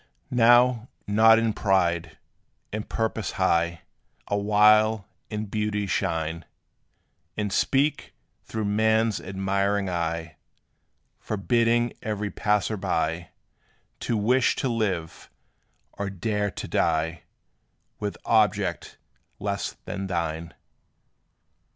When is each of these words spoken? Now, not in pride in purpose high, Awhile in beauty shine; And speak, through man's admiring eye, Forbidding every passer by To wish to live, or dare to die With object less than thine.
Now, 0.31 0.87
not 1.05 1.37
in 1.37 1.53
pride 1.53 2.17
in 2.73 2.85
purpose 2.85 3.33
high, 3.33 3.81
Awhile 4.27 5.05
in 5.29 5.45
beauty 5.45 5.85
shine; 5.85 6.43
And 7.37 7.53
speak, 7.53 8.11
through 8.43 8.65
man's 8.65 9.21
admiring 9.21 9.91
eye, 9.91 10.37
Forbidding 11.19 11.93
every 12.01 12.31
passer 12.31 12.77
by 12.77 13.29
To 13.99 14.17
wish 14.17 14.55
to 14.55 14.69
live, 14.69 15.29
or 15.93 16.09
dare 16.09 16.49
to 16.49 16.67
die 16.67 17.21
With 17.99 18.17
object 18.25 18.97
less 19.37 19.73
than 19.85 20.07
thine. 20.07 20.55